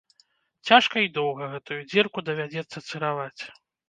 Цяжка 0.69 0.95
і 1.03 1.11
доўга 1.17 1.49
гэтую 1.51 1.77
дзірку 1.89 2.23
давядзецца 2.31 2.81
цыраваць. 2.89 3.41